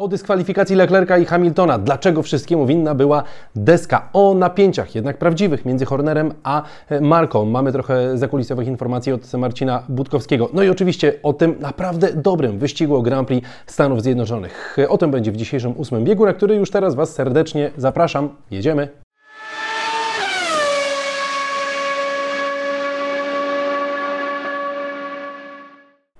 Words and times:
O 0.00 0.08
dyskwalifikacji 0.08 0.76
Leclerca 0.76 1.18
i 1.18 1.24
Hamiltona. 1.24 1.78
Dlaczego 1.78 2.22
wszystkiemu 2.22 2.66
winna 2.66 2.94
była 2.94 3.22
deska? 3.56 4.08
O 4.12 4.34
napięciach, 4.34 4.94
jednak 4.94 5.18
prawdziwych, 5.18 5.64
między 5.64 5.84
Hornerem 5.84 6.32
a 6.42 6.62
Marką. 7.00 7.44
Mamy 7.44 7.72
trochę 7.72 8.18
zakulisowych 8.18 8.68
informacji 8.68 9.12
od 9.12 9.34
Marcina 9.34 9.82
Budkowskiego. 9.88 10.48
No 10.52 10.62
i 10.62 10.68
oczywiście 10.68 11.12
o 11.22 11.32
tym 11.32 11.54
naprawdę 11.60 12.12
dobrym 12.12 12.58
wyścigu 12.58 12.96
o 12.96 13.02
Grand 13.02 13.28
Prix 13.28 13.48
Stanów 13.66 14.02
Zjednoczonych. 14.02 14.76
O 14.88 14.98
tym 14.98 15.10
będzie 15.10 15.32
w 15.32 15.36
dzisiejszym 15.36 15.74
ósmym 15.76 16.04
biegu, 16.04 16.26
na 16.26 16.32
który 16.32 16.54
już 16.54 16.70
teraz 16.70 16.94
Was 16.94 17.14
serdecznie 17.14 17.70
zapraszam. 17.76 18.28
Jedziemy. 18.50 18.88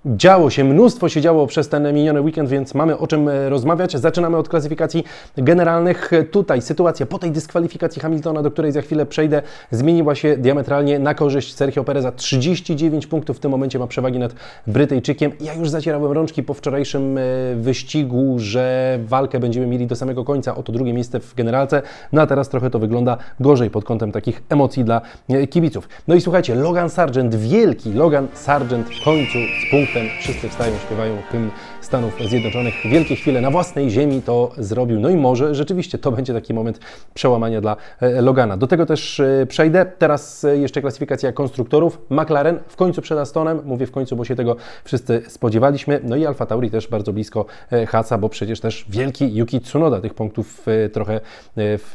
Działo 0.07 0.51
się, 0.51 0.65
mnóstwo 0.65 1.09
się 1.09 1.21
działo 1.21 1.47
przez 1.47 1.69
ten 1.69 1.95
miniony 1.95 2.21
weekend, 2.21 2.49
więc 2.49 2.75
mamy 2.75 2.99
o 2.99 3.07
czym 3.07 3.29
e, 3.29 3.49
rozmawiać. 3.49 3.97
Zaczynamy 3.97 4.37
od 4.37 4.49
klasyfikacji 4.49 5.05
generalnych. 5.37 6.11
Tutaj 6.31 6.63
sytuacja 6.63 7.07
po 7.07 7.19
tej 7.19 7.31
dyskwalifikacji 7.31 8.03
Hamiltona, 8.03 8.43
do 8.43 8.51
której 8.51 8.73
za 8.73 8.83
chwilę 8.83 9.07
przejdę, 9.07 9.43
zmieniła 9.71 10.15
się 10.15 10.37
diametralnie 10.37 10.99
na 10.99 11.15
korzyść 11.15 11.55
Sergio 11.55 11.85
Pereza. 11.85 12.13
39 12.13 13.07
punktów 13.07 13.37
w 13.37 13.41
tym 13.41 13.51
momencie 13.51 13.79
ma 13.79 13.87
przewagi 13.87 14.19
nad 14.19 14.35
Brytyjczykiem. 14.67 15.33
Ja 15.41 15.55
już 15.55 15.71
zacierałem 15.71 16.13
rączki 16.13 16.43
po 16.43 16.55
wczorajszym 16.55 17.19
e, 17.19 17.23
wyścigu, 17.57 18.35
że 18.39 18.99
walkę 19.05 19.41
będziemy 19.41 19.67
mieli 19.67 19.87
do 19.87 19.97
samego 19.97 20.25
końca 20.25 20.57
o 20.57 20.63
to 20.63 20.73
drugie 20.73 20.93
miejsce 20.93 21.21
w 21.21 21.35
generalce. 21.35 21.83
No 22.13 22.23
a 22.23 22.27
teraz 22.27 22.49
trochę 22.49 22.71
to 22.71 22.79
wygląda 22.79 23.17
gorzej 23.41 23.71
pod 23.71 23.85
kątem 23.85 24.13
takich 24.13 24.43
emocji 24.49 24.85
dla 24.85 25.01
e, 25.29 25.47
kibiców. 25.47 25.89
No 26.09 26.15
i 26.15 26.21
słuchajcie, 26.21 26.55
Logan 26.55 26.91
Sargent, 26.91 27.35
wielki 27.35 27.93
Logan 27.93 28.29
Sargent 28.35 28.89
w 28.89 29.05
końcu 29.05 29.39
z 29.69 29.71
punktu 29.71 29.90
wszyscy 30.21 30.49
wstają, 30.49 30.73
śpiewają 30.87 31.23
hymn 31.33 31.51
Stanów 31.81 32.15
Zjednoczonych. 32.29 32.75
Wielkie 32.85 33.17
chwile 33.17 33.41
na 33.41 33.51
własnej 33.51 33.91
ziemi 33.91 34.23
to 34.23 34.53
zrobił. 34.59 35.01
No 35.01 35.11
i 35.11 35.17
może 35.17 35.55
rzeczywiście 35.55 35.99
to 35.99 36.13
będzie 36.13 36.35
taki 36.35 36.55
moment 36.55 36.81
przełamania 37.15 37.61
dla 37.61 37.77
e, 38.01 38.23
Logana. 38.23 38.57
Do 38.57 38.67
tego 38.67 38.87
też 38.87 39.21
e, 39.21 39.47
przejdę. 39.49 39.87
Teraz 39.99 40.45
e, 40.45 40.59
jeszcze 40.59 40.81
klasyfikacja 40.81 41.33
konstruktorów. 41.33 41.99
McLaren 42.11 42.59
w 42.69 42.77
końcu 42.77 43.03
przed 43.03 43.19
Astonem. 43.19 43.61
Mówię 43.65 43.87
w 43.87 43.91
końcu, 43.91 44.17
bo 44.17 44.25
się 44.25 44.37
tego 44.37 44.57
wszyscy 44.85 45.23
spodziewaliśmy. 45.29 46.01
No 46.03 46.17
i 46.17 46.27
Alfa 46.27 46.47
Tauri 46.47 46.71
też 46.71 46.89
bardzo 46.89 47.13
blisko 47.13 47.47
Haca, 47.89 48.19
bo 48.19 48.29
przecież 48.29 48.61
też 48.61 48.87
wielki 48.89 49.35
Yuki 49.35 49.61
Tsunoda 49.61 50.01
tych 50.01 50.15
punktów 50.15 50.67
trochę 50.93 51.21
w, 51.57 51.91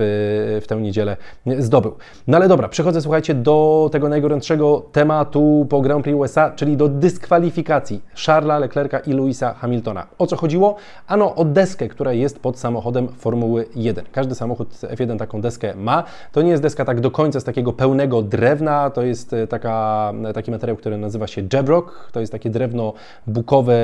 w 0.61 0.67
tę 0.67 0.75
niedzielę 0.75 1.17
zdobył. 1.59 1.95
No 2.27 2.37
ale 2.37 2.47
dobra, 2.47 2.69
przechodzę 2.69 3.01
słuchajcie 3.01 3.33
do 3.33 3.89
tego 3.91 4.09
najgorętszego 4.09 4.85
tematu 4.91 5.67
po 5.69 5.81
Grand 5.81 6.03
Prix 6.03 6.17
USA, 6.17 6.51
czyli 6.51 6.77
do 6.77 6.87
dyskwalifikacji 6.87 7.84
Charlesa 8.25 8.59
Leclerca 8.59 8.99
i 8.99 9.13
Louisa 9.13 9.53
Hamiltona. 9.53 10.07
O 10.17 10.27
co 10.27 10.35
chodziło? 10.35 10.75
Ano 11.07 11.35
o 11.35 11.45
deskę, 11.45 11.87
która 11.87 12.13
jest 12.13 12.39
pod 12.39 12.59
samochodem 12.59 13.07
Formuły 13.07 13.65
1. 13.75 14.05
Każdy 14.11 14.35
samochód 14.35 14.69
F1 14.69 15.17
taką 15.17 15.41
deskę 15.41 15.75
ma. 15.75 16.03
To 16.31 16.41
nie 16.41 16.51
jest 16.51 16.63
deska 16.63 16.85
tak 16.85 17.01
do 17.01 17.11
końca 17.11 17.39
z 17.39 17.43
takiego 17.43 17.73
pełnego 17.73 18.21
drewna, 18.21 18.89
to 18.89 19.03
jest 19.03 19.33
e, 19.33 19.47
taka, 19.47 20.13
e, 20.25 20.33
taki 20.33 20.51
materiał, 20.51 20.77
który 20.77 20.97
nazywa 20.97 21.27
się 21.27 21.47
Jabrock. 21.53 22.11
To 22.11 22.19
jest 22.19 22.31
takie 22.31 22.49
drewno 22.49 22.93
bukowe 23.27 23.75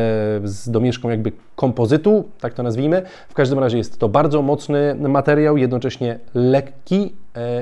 z 0.43 0.69
domieszką 0.69 1.09
jakby 1.09 1.31
kompozytu, 1.55 2.23
tak 2.39 2.53
to 2.53 2.63
nazwijmy. 2.63 3.01
W 3.29 3.33
każdym 3.33 3.59
razie 3.59 3.77
jest 3.77 3.99
to 3.99 4.09
bardzo 4.09 4.41
mocny 4.41 4.95
materiał, 4.95 5.57
jednocześnie 5.57 6.19
lekki 6.33 7.13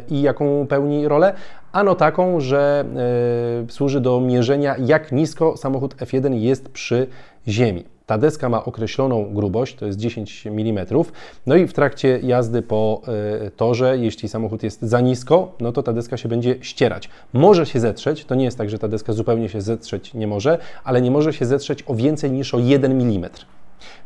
i 0.10 0.22
jaką 0.22 0.68
pełni 0.68 1.08
rolę? 1.08 1.34
Ano 1.72 1.96
taką, 1.96 2.40
że 2.40 2.86
służy 3.70 4.02
do 4.02 4.22
mierzenia, 4.22 4.76
jak 4.78 5.12
nisko 5.12 5.58
samochód 5.58 5.96
F1 5.96 6.34
jest 6.34 6.70
przy 6.70 7.08
ziemi. 7.48 7.84
Ta 8.10 8.18
deska 8.18 8.50
ma 8.50 8.66
określoną 8.66 9.34
grubość, 9.34 9.76
to 9.76 9.86
jest 9.86 10.00
10 10.00 10.48
mm. 10.48 10.86
No 11.46 11.56
i 11.56 11.68
w 11.68 11.74
trakcie 11.74 12.20
jazdy 12.24 12.62
po 12.62 13.02
e, 13.46 13.52
torze, 13.52 13.98
jeśli 13.98 14.30
samochód 14.30 14.64
jest 14.64 14.82
za 14.82 15.02
nisko, 15.02 15.56
no 15.60 15.72
to 15.72 15.84
ta 15.84 15.94
deska 15.94 16.18
się 16.18 16.30
będzie 16.30 16.56
ścierać. 16.62 17.10
Może 17.34 17.66
się 17.66 17.80
zetrzeć, 17.80 18.26
to 18.26 18.36
nie 18.36 18.46
jest 18.46 18.58
tak, 18.58 18.70
że 18.70 18.80
ta 18.80 18.88
deska 18.88 19.14
zupełnie 19.14 19.50
się 19.50 19.62
zetrzeć 19.62 20.14
nie 20.14 20.28
może, 20.28 20.58
ale 20.84 21.02
nie 21.02 21.12
może 21.12 21.34
się 21.34 21.46
zetrzeć 21.46 21.84
o 21.88 21.96
więcej 21.96 22.32
niż 22.32 22.54
o 22.54 22.60
1 22.60 22.92
mm. 22.92 23.30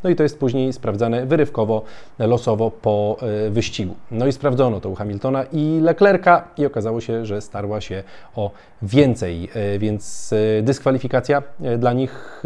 No 0.04 0.10
i 0.10 0.16
to 0.16 0.24
jest 0.24 0.40
później 0.40 0.74
sprawdzane 0.74 1.26
wyrywkowo, 1.26 1.84
losowo 2.20 2.72
po 2.72 3.18
e, 3.22 3.50
wyścigu. 3.50 3.96
No 4.12 4.28
i 4.28 4.32
sprawdzono 4.32 4.80
to 4.80 4.90
u 4.90 4.96
Hamiltona 4.96 5.44
i 5.44 5.80
Leclerca 5.82 6.48
i 6.58 6.66
okazało 6.66 7.02
się, 7.02 7.26
że 7.26 7.42
starła 7.42 7.82
się 7.82 8.04
o 8.36 8.52
więcej, 8.82 9.50
e, 9.54 9.80
więc 9.80 10.34
e, 10.34 10.62
dyskwalifikacja 10.62 11.44
dla 11.78 11.94
nich 11.94 12.44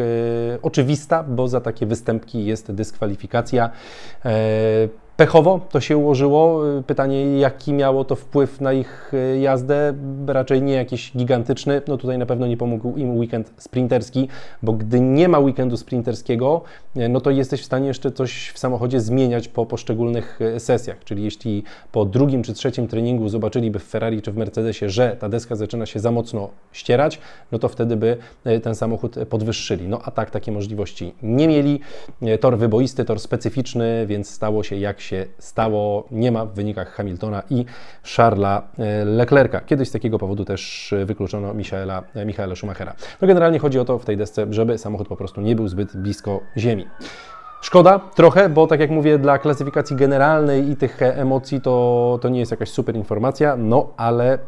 oczywista, 0.62 1.24
bo 1.24 1.48
za 1.48 1.62
takie 1.62 1.86
występki 1.86 2.46
jest 2.46 2.72
dyskwalifikacja. 2.72 3.70
Pechowo 5.18 5.60
to 5.70 5.82
się 5.82 5.98
ułożyło. 5.98 6.62
Pytanie, 6.88 7.40
jaki 7.40 7.74
miało 7.74 8.06
to 8.06 8.16
wpływ 8.16 8.62
na 8.62 8.74
ich 8.74 9.12
e, 9.14 9.40
jazdę? 9.40 9.94
Raczej 10.28 10.62
nie 10.62 10.74
jakiś 10.74 11.12
gigantyczny. 11.18 11.82
No 11.88 11.98
tutaj 11.98 12.18
na 12.18 12.26
pewno 12.26 12.48
nie 12.48 12.58
pomógł 12.58 12.98
im 12.98 13.18
weekend 13.18 13.54
sprinterski, 13.58 14.28
bo 14.64 14.74
gdy 14.74 15.02
nie 15.02 15.28
ma 15.28 15.40
weekendu 15.40 15.78
sprinterskiego, 15.78 16.62
e, 16.96 17.10
no 17.10 17.22
to 17.22 17.32
jesteś 17.32 17.62
w 17.62 17.66
stanie 17.66 17.88
jeszcze 17.88 18.12
coś 18.12 18.50
w 18.50 18.60
samochodzie 18.60 19.00
zmieniać 19.00 19.48
po 19.48 19.66
poszczególnych 19.66 20.40
sesjach. 20.58 21.04
Czyli 21.04 21.24
jeśli 21.24 21.64
po 21.92 22.06
drugim 22.06 22.44
czy 22.44 22.54
trzecim 22.54 22.88
treningu 22.88 23.30
zobaczyliby 23.30 23.80
w 23.80 23.84
Ferrari 23.84 24.22
czy 24.22 24.32
w 24.32 24.38
Mercedesie, 24.38 24.90
że 24.90 25.18
ta 25.20 25.30
deska 25.30 25.56
zaczyna 25.56 25.86
się 25.86 26.00
za 26.00 26.12
mocno 26.12 26.50
ścierać, 26.72 27.20
no 27.52 27.60
to 27.60 27.70
wtedy 27.70 27.96
by 27.96 28.18
ten 28.64 28.76
samochód 28.76 29.16
podwyższyli. 29.30 29.88
No 29.88 30.00
a 30.04 30.12
tak 30.12 30.32
takie 30.32 30.52
możliwości 30.52 31.14
nie 31.24 31.48
mieli. 31.48 31.80
Tor 32.40 32.58
wyboisty, 32.58 33.06
tor 33.06 33.20
specyficzny, 33.20 34.06
więc 34.08 34.30
stało 34.30 34.64
się 34.64 34.76
jak 34.76 35.02
się 35.02 35.07
stało, 35.40 36.08
nie 36.12 36.32
ma 36.32 36.46
w 36.46 36.54
wynikach 36.54 36.94
Hamiltona 36.94 37.44
i 37.50 37.66
Charlesa 38.16 38.68
e, 38.80 39.06
Leclerca. 39.06 39.62
Kiedyś 39.62 39.90
z 39.90 39.92
takiego 39.92 40.18
powodu 40.20 40.46
też 40.46 40.94
wykluczono 41.06 41.54
Michaela, 41.54 42.04
e, 42.16 42.26
Michaela 42.26 42.56
Schumachera. 42.56 42.96
No 43.22 43.28
generalnie 43.28 43.60
chodzi 43.60 43.80
o 43.80 43.86
to 43.86 44.00
w 44.00 44.06
tej 44.06 44.18
desce, 44.18 44.46
żeby 44.50 44.78
samochód 44.78 45.08
po 45.08 45.16
prostu 45.16 45.42
nie 45.42 45.56
był 45.56 45.68
zbyt 45.68 45.98
blisko 45.98 46.40
ziemi. 46.58 46.86
Szkoda 47.62 48.00
trochę, 48.16 48.50
bo 48.50 48.68
tak 48.68 48.80
jak 48.80 48.90
mówię, 48.90 49.20
dla 49.20 49.38
klasyfikacji 49.38 49.96
generalnej 49.96 50.70
i 50.70 50.76
tych 50.76 51.02
emocji 51.02 51.62
to, 51.62 52.20
to 52.22 52.30
nie 52.30 52.40
jest 52.40 52.52
jakaś 52.52 52.70
super 52.70 52.96
informacja, 52.96 53.56
no 53.58 53.94
ale 53.98 54.40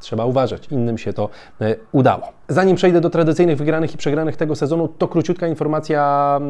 trzeba 0.00 0.24
uważać, 0.24 0.68
innym 0.70 0.98
się 0.98 1.12
to 1.12 1.28
e, 1.60 1.76
udało. 1.92 2.37
Zanim 2.50 2.76
przejdę 2.76 3.00
do 3.00 3.10
tradycyjnych 3.10 3.58
wygranych 3.58 3.94
i 3.94 3.98
przegranych 3.98 4.36
tego 4.36 4.56
sezonu, 4.56 4.88
to 4.88 5.08
króciutka 5.08 5.48
informacja 5.48 6.40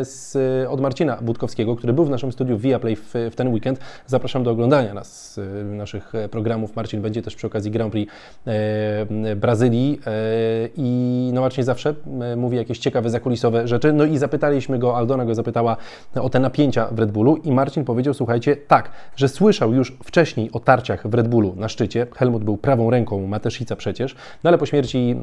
e, 0.00 0.04
z, 0.04 0.36
od 0.68 0.80
Marcina 0.80 1.18
Budkowskiego, 1.22 1.76
który 1.76 1.92
był 1.92 2.04
w 2.04 2.10
naszym 2.10 2.32
studiu 2.32 2.58
Viaplay 2.58 2.96
w, 2.96 3.14
w 3.30 3.34
ten 3.34 3.48
weekend. 3.48 3.80
Zapraszam 4.06 4.42
do 4.42 4.50
oglądania 4.50 4.94
nas, 4.94 5.40
e, 5.60 5.64
naszych 5.64 6.12
programów. 6.30 6.76
Marcin 6.76 7.02
będzie 7.02 7.22
też 7.22 7.36
przy 7.36 7.46
okazji 7.46 7.70
Grand 7.70 7.92
Prix 7.92 8.12
e, 8.46 9.36
Brazylii 9.36 10.00
e, 10.06 10.10
i 10.76 11.30
no 11.34 11.40
Marcin 11.40 11.64
zawsze 11.64 11.94
mówi 12.36 12.56
jakieś 12.56 12.78
ciekawe, 12.78 13.10
zakulisowe 13.10 13.68
rzeczy. 13.68 13.92
No 13.92 14.04
i 14.04 14.18
zapytaliśmy 14.18 14.78
go, 14.78 14.96
Aldona 14.96 15.24
go 15.24 15.34
zapytała 15.34 15.76
o 16.14 16.30
te 16.30 16.40
napięcia 16.40 16.88
w 16.90 16.98
Red 16.98 17.12
Bullu 17.12 17.36
i 17.36 17.52
Marcin 17.52 17.84
powiedział, 17.84 18.14
słuchajcie, 18.14 18.56
tak, 18.56 18.90
że 19.16 19.28
słyszał 19.28 19.74
już 19.74 19.96
wcześniej 20.04 20.50
o 20.52 20.60
tarciach 20.60 21.08
w 21.08 21.14
Red 21.14 21.28
Bullu 21.28 21.54
na 21.56 21.68
szczycie. 21.68 22.06
Helmut 22.16 22.44
był 22.44 22.56
prawą 22.56 22.90
ręką 22.90 23.26
Mateszica 23.26 23.76
przecież, 23.76 24.14
no 24.44 24.48
ale 24.48 24.58
po 24.58 24.66
śmierci 24.66 25.16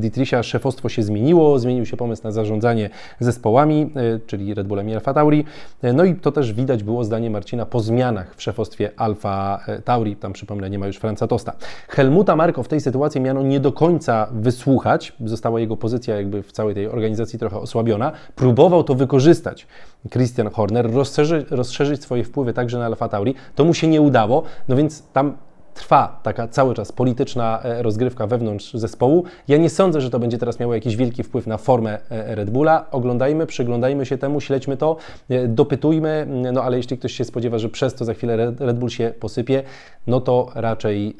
Dietricha 0.00 0.42
szefostwo 0.42 0.88
się 0.88 1.02
zmieniło, 1.02 1.58
zmienił 1.58 1.86
się 1.86 1.96
pomysł 1.96 2.22
na 2.24 2.32
zarządzanie 2.32 2.90
zespołami, 3.20 3.90
e, 3.96 4.20
czyli 4.26 4.54
Red 4.54 4.66
Bullem 4.66 4.88
i 4.88 4.94
Alfa 4.94 5.14
Tauri. 5.14 5.44
E, 5.82 5.92
no 5.92 6.04
i 6.04 6.14
to 6.14 6.32
też 6.32 6.52
widać 6.52 6.82
było 6.82 7.04
zdanie 7.04 7.30
Marcina 7.30 7.66
po 7.66 7.80
zmianach 7.80 8.34
w 8.36 8.42
szefostwie 8.42 8.90
Alfa 8.96 9.60
e, 9.66 9.82
Tauri. 9.82 10.16
Tam 10.16 10.32
przypomnę, 10.32 10.70
nie 10.70 10.78
ma 10.78 10.86
już 10.86 10.96
Franca 10.96 11.26
Tosta. 11.26 11.52
Helmuta 11.88 12.36
Marko 12.36 12.62
w 12.62 12.68
tej 12.68 12.80
sytuacji 12.80 13.20
miano 13.20 13.42
nie 13.42 13.60
do 13.60 13.72
końca 13.72 14.28
wysłuchać. 14.32 15.12
Została 15.24 15.60
jego 15.60 15.76
pozycja 15.76 16.16
jakby 16.16 16.42
w 16.42 16.52
całej 16.52 16.74
tej 16.74 16.86
organizacji 16.86 17.38
trochę 17.38 17.58
osłabiona. 17.58 18.12
Próbował 18.34 18.84
to 18.84 18.94
wykorzystać. 18.94 19.66
Christian 20.10 20.50
Horner, 20.50 20.92
rozszerzyć, 20.92 21.46
rozszerzyć 21.50 22.02
swoje 22.02 22.24
wpływy 22.24 22.52
także 22.52 22.78
na 22.78 22.86
Alfa 22.86 23.08
Tauri. 23.08 23.34
To 23.54 23.64
mu 23.64 23.74
się 23.74 23.88
nie 23.88 24.00
udało, 24.00 24.42
no 24.68 24.76
więc 24.76 25.02
tam 25.12 25.36
trwa 25.76 26.20
taka 26.22 26.48
cały 26.48 26.74
czas 26.74 26.92
polityczna 26.92 27.62
e, 27.62 27.82
rozgrywka 27.82 28.26
wewnątrz 28.26 28.74
zespołu. 28.74 29.24
Ja 29.48 29.56
nie 29.56 29.70
sądzę, 29.70 30.00
że 30.00 30.10
to 30.10 30.18
będzie 30.18 30.38
teraz 30.38 30.60
miało 30.60 30.74
jakiś 30.74 30.96
wielki 30.96 31.22
wpływ 31.22 31.46
na 31.46 31.58
formę 31.58 31.98
e, 32.10 32.34
Red 32.34 32.50
Bulla. 32.50 32.86
Oglądajmy, 32.90 33.46
przyglądajmy 33.46 34.06
się 34.06 34.18
temu, 34.18 34.40
śledźmy 34.40 34.76
to, 34.76 34.96
e, 35.28 35.48
dopytujmy, 35.48 36.26
no 36.52 36.62
ale 36.62 36.76
jeśli 36.76 36.98
ktoś 36.98 37.12
się 37.12 37.24
spodziewa, 37.24 37.58
że 37.58 37.68
przez 37.68 37.94
to 37.94 38.04
za 38.04 38.14
chwilę 38.14 38.36
Red 38.58 38.78
Bull 38.78 38.90
się 38.90 39.12
posypie, 39.20 39.62
no 40.06 40.20
to 40.20 40.50
raczej 40.54 41.16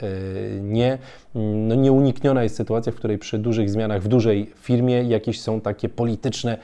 nie. 0.62 0.98
No 1.34 1.74
nieunikniona 1.74 2.42
jest 2.42 2.56
sytuacja, 2.56 2.92
w 2.92 2.94
której 2.94 3.18
przy 3.18 3.38
dużych 3.38 3.70
zmianach 3.70 4.02
w 4.02 4.08
dużej 4.08 4.52
firmie 4.56 5.02
jakieś 5.02 5.40
są 5.40 5.60
takie 5.60 5.88
polityczne 5.88 6.58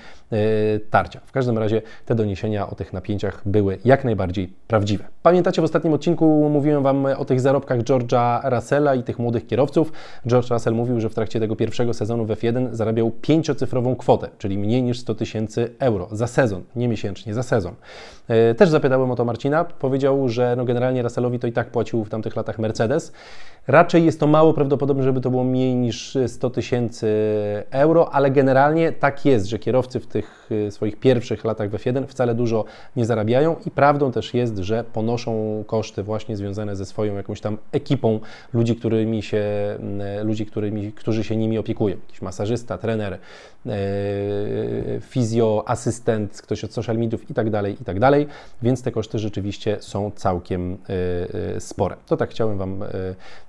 tarcia. 0.91 1.21
W 1.27 1.33
każdym 1.33 1.59
razie 1.59 1.83
te 2.07 2.15
doniesienia 2.15 2.71
o 2.71 2.75
tych 2.75 2.93
napięciach 2.93 3.43
były 3.47 3.79
jak 3.85 4.05
najbardziej 4.05 4.53
prawdziwe. 4.67 5.05
Pamiętacie, 5.23 5.63
w 5.63 5.65
ostatnim 5.65 5.93
odcinku 5.93 6.49
mówiłem 6.53 6.83
Wam 6.83 7.07
o 7.07 7.25
tych 7.25 7.41
zarobkach 7.41 7.79
George'a 7.79 8.51
Russella 8.51 8.95
i 8.95 9.03
tych 9.03 9.19
młodych 9.19 9.47
kierowców. 9.47 9.93
George 10.27 10.51
Russell 10.51 10.75
mówił, 10.75 11.01
że 11.01 11.09
w 11.09 11.15
trakcie 11.15 11.41
tego 11.41 11.57
pierwszego 11.57 11.95
sezonu 11.95 12.25
w 12.25 12.29
F1 12.29 12.69
zarabiał 12.73 13.11
pięciocyfrową 13.11 13.97
kwotę, 13.97 14.29
czyli 14.39 14.59
mniej 14.59 14.83
niż 14.83 15.01
100 15.01 15.15
tysięcy 15.15 15.71
euro 15.79 16.09
za 16.13 16.27
sezon, 16.27 16.63
nie 16.77 16.89
miesięcznie, 16.89 17.35
za 17.35 17.43
sezon. 17.43 17.75
Też 18.57 18.69
zapytałem 18.69 19.11
o 19.11 19.17
to 19.17 19.25
Marcina, 19.25 19.65
powiedział, 19.65 20.29
że 20.29 20.55
no 20.57 20.65
generalnie 20.65 21.03
Russellowi 21.03 21.39
to 21.39 21.47
i 21.47 21.53
tak 21.53 21.71
płacił 21.71 22.05
w 22.05 22.09
tamtych 22.09 22.37
latach 22.37 22.59
Mercedes. 22.59 23.13
Raczej 23.67 24.05
jest 24.05 24.21
to 24.21 24.27
mało 24.27 24.55
prawdopodobne, 24.55 25.03
żeby 25.03 25.21
to 25.21 25.31
było 25.31 25.45
mniej 25.45 25.75
niż 25.75 26.19
100 26.27 26.51
tysięcy 26.51 27.09
euro, 27.71 28.11
ale 28.11 28.31
generalnie 28.31 28.93
tak 28.93 29.25
jest, 29.25 29.47
że 29.47 29.59
kierowcy 29.59 30.01
w 30.01 30.07
tych 30.07 30.22
y, 30.51 30.71
swoich 30.71 30.97
pierwszych 30.97 31.45
latach 31.45 31.71
w 31.71 31.75
F1 31.75 32.07
wcale 32.07 32.35
dużo 32.35 32.65
nie 32.97 33.07
zarabiają 33.07 33.57
i 33.67 33.71
prawdą 33.71 34.13
też 34.13 34.35
jest, 34.35 34.59
że 34.59 34.85
ponoszą 34.85 35.65
koszty 35.67 36.03
właśnie 36.03 36.37
związane 36.37 36.77
ze 36.77 36.87
swoją 36.87 37.17
jakąś 37.17 37.41
tam 37.41 37.59
ekipą 37.73 38.21
ludzi, 38.53 38.77
którymi 38.77 39.23
się, 39.23 39.45
ludzi, 40.23 40.47
którymi, 40.47 40.93
którzy 40.93 41.25
się 41.25 41.37
nimi 41.37 41.59
opiekują. 41.59 41.97
Jakiś 41.97 42.23
masażysta, 42.23 42.79
trener, 42.79 43.19
yy, 43.65 43.73
fizjo, 45.01 45.65
asystent, 45.67 46.43
ktoś 46.43 46.65
od 46.65 46.73
social 46.73 46.99
mediów 46.99 47.31
i 47.31 47.35
tak 47.35 47.51
dalej, 47.51 47.77
i 47.81 47.85
tak 47.85 48.01
dalej, 48.01 48.27
więc 48.63 48.83
te 48.83 48.93
koszty 48.93 49.19
rzeczywiście 49.19 49.77
są 49.81 50.11
całkiem 50.11 50.79
yy, 51.53 51.61
spore. 51.61 51.97
To 52.07 52.17
tak 52.17 52.31
chciałem 52.31 52.59
Wam 52.59 52.85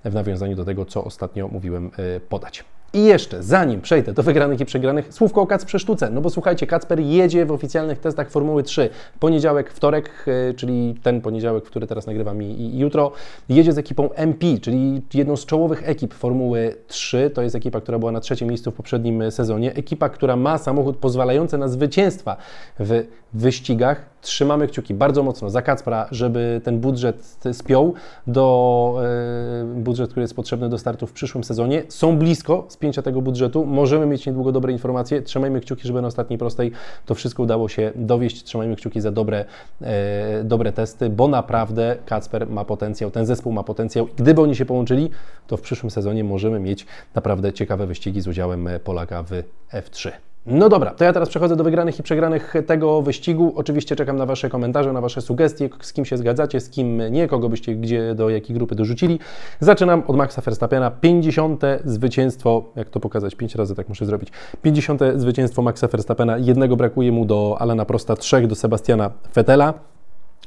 w 0.05 0.13
nawiązaniu 0.13 0.55
do 0.55 0.65
tego, 0.65 0.85
co 0.85 1.03
ostatnio 1.03 1.47
mówiłem, 1.47 1.91
podać. 2.29 2.63
I 2.95 3.03
jeszcze, 3.03 3.43
zanim 3.43 3.81
przejdę 3.81 4.13
do 4.13 4.23
wygranych 4.23 4.59
i 4.59 4.65
przegranych, 4.65 5.13
słówko 5.13 5.41
o 5.41 5.47
Kacprze 5.47 5.79
Sztuce. 5.79 6.09
No 6.09 6.21
bo 6.21 6.29
słuchajcie, 6.29 6.67
Kacper 6.67 6.99
jedzie 6.99 7.45
w 7.45 7.51
oficjalnych 7.51 7.99
testach 7.99 8.29
Formuły 8.29 8.63
3. 8.63 8.89
Poniedziałek, 9.19 9.71
wtorek, 9.71 10.25
e, 10.27 10.53
czyli 10.53 10.95
ten 11.03 11.21
poniedziałek, 11.21 11.63
który 11.63 11.87
teraz 11.87 12.07
nagrywam 12.07 12.43
i, 12.43 12.45
i 12.45 12.79
jutro, 12.79 13.11
jedzie 13.49 13.73
z 13.73 13.77
ekipą 13.77 14.11
MP, 14.11 14.45
czyli 14.61 15.01
jedną 15.13 15.37
z 15.37 15.45
czołowych 15.45 15.89
ekip 15.89 16.13
Formuły 16.13 16.75
3. 16.87 17.31
To 17.33 17.41
jest 17.41 17.55
ekipa, 17.55 17.81
która 17.81 17.99
była 17.99 18.11
na 18.11 18.19
trzecim 18.19 18.47
miejscu 18.47 18.71
w 18.71 18.75
poprzednim 18.75 19.31
sezonie. 19.31 19.73
Ekipa, 19.73 20.09
która 20.09 20.35
ma 20.35 20.57
samochód 20.57 20.97
pozwalający 20.97 21.57
na 21.57 21.67
zwycięstwa 21.67 22.37
w 22.79 23.03
wyścigach. 23.33 24.12
Trzymamy 24.23 24.67
kciuki 24.67 24.93
bardzo 24.93 25.23
mocno 25.23 25.49
za 25.49 25.61
Kacpra, 25.61 26.07
żeby 26.11 26.61
ten 26.63 26.79
budżet 26.79 27.37
spiął 27.53 27.93
do 28.27 29.03
e, 29.03 29.81
budżet, 29.81 30.09
który 30.09 30.21
jest 30.21 30.35
potrzebny 30.35 30.69
do 30.69 30.77
startu 30.77 31.07
w 31.07 31.13
przyszłym 31.13 31.43
sezonie. 31.43 31.83
Są 31.89 32.17
blisko 32.17 32.65
spięcia 32.69 33.01
tego 33.01 33.21
budżetu. 33.21 33.65
Możemy 33.65 34.05
mieć 34.05 34.25
niedługo 34.25 34.51
dobre 34.51 34.73
informacje. 34.73 35.21
Trzymajmy 35.21 35.61
kciuki, 35.61 35.87
żeby 35.87 36.01
na 36.01 36.07
ostatniej 36.07 36.39
prostej 36.39 36.71
to 37.05 37.15
wszystko 37.15 37.43
udało 37.43 37.69
się 37.69 37.91
dowieść. 37.95 38.43
Trzymajmy 38.43 38.75
kciuki 38.75 39.01
za 39.01 39.11
dobre, 39.11 39.45
e, 39.81 40.43
dobre 40.43 40.71
testy, 40.71 41.09
bo 41.09 41.27
naprawdę 41.27 41.97
Kacper 42.05 42.49
ma 42.49 42.65
potencjał, 42.65 43.11
ten 43.11 43.25
zespół 43.25 43.53
ma 43.53 43.63
potencjał. 43.63 44.07
Gdyby 44.15 44.41
oni 44.41 44.55
się 44.55 44.65
połączyli, 44.65 45.09
to 45.47 45.57
w 45.57 45.61
przyszłym 45.61 45.91
sezonie 45.91 46.23
możemy 46.23 46.59
mieć 46.59 46.85
naprawdę 47.15 47.53
ciekawe 47.53 47.87
wyścigi 47.87 48.21
z 48.21 48.27
udziałem 48.27 48.69
Polaka 48.83 49.23
w 49.23 49.31
F3. 49.73 50.32
No 50.45 50.69
dobra, 50.69 50.91
to 50.91 51.03
ja 51.03 51.13
teraz 51.13 51.29
przechodzę 51.29 51.55
do 51.55 51.63
wygranych 51.63 51.99
i 51.99 52.03
przegranych 52.03 52.53
tego 52.67 53.01
wyścigu. 53.01 53.53
Oczywiście 53.55 53.95
czekam 53.95 54.17
na 54.17 54.25
Wasze 54.25 54.49
komentarze, 54.49 54.93
na 54.93 55.01
Wasze 55.01 55.21
sugestie, 55.21 55.69
z 55.81 55.93
kim 55.93 56.05
się 56.05 56.17
zgadzacie, 56.17 56.59
z 56.59 56.69
kim 56.69 57.01
nie, 57.11 57.27
kogo 57.27 57.49
byście 57.49 57.75
gdzie, 57.75 58.15
do 58.15 58.29
jakiej 58.29 58.55
grupy 58.55 58.75
dorzucili. 58.75 59.19
Zaczynam 59.59 60.03
od 60.07 60.15
Maxa 60.15 60.41
Verstappena. 60.41 60.91
50. 60.91 61.61
zwycięstwo, 61.85 62.63
jak 62.75 62.89
to 62.89 62.99
pokazać, 62.99 63.35
5 63.35 63.55
razy 63.55 63.75
tak 63.75 63.89
muszę 63.89 64.05
zrobić. 64.05 64.29
50. 64.61 65.01
zwycięstwo 65.15 65.61
Maxa 65.61 65.87
Verstappena. 65.87 66.37
Jednego 66.37 66.75
brakuje 66.75 67.11
mu 67.11 67.25
do 67.25 67.57
Alana 67.59 67.85
Prosta, 67.85 68.15
trzech 68.15 68.47
do 68.47 68.55
Sebastiana 68.55 69.11
Vettela. 69.35 69.92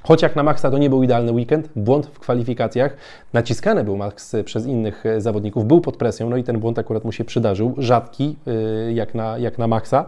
Choć 0.07 0.23
jak 0.23 0.37
na 0.37 0.43
Maxa 0.43 0.71
to 0.71 0.79
nie 0.79 0.91
był 0.91 1.03
idealny 1.03 1.33
weekend, 1.33 1.69
błąd 1.77 2.07
w 2.07 2.19
kwalifikacjach, 2.19 2.97
naciskany 3.33 3.85
był 3.85 3.97
Max 3.97 4.37
przez 4.45 4.67
innych 4.67 5.07
e, 5.07 5.21
zawodników, 5.21 5.67
był 5.67 5.81
pod 5.81 5.97
presją, 5.97 6.31
no 6.31 6.37
i 6.37 6.45
ten 6.45 6.61
błąd 6.61 6.79
akurat 6.79 7.05
mu 7.05 7.13
się 7.13 7.25
przydarzył, 7.25 7.75
rzadki 7.79 8.37
e, 8.47 8.93
jak 8.93 9.15
na, 9.15 9.39
jak 9.39 9.59
na 9.59 9.67
Maxa. 9.67 10.05